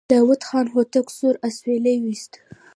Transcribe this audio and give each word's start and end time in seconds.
داوود 0.13 0.41
خان 0.49 0.65
هوتک 0.73 1.07
سوړ 1.17 1.33
اسويلی 1.47 1.95
وايست. 1.99 2.33